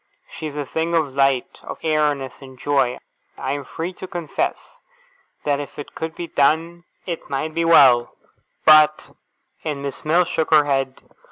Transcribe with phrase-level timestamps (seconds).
[0.31, 2.97] She is a thing of light, and airiness, and joy.
[3.37, 4.79] I am free to confess
[5.43, 8.15] that if it could be done, it might be well,
[8.65, 9.11] but'
[9.63, 11.03] And Miss Mills shook her head.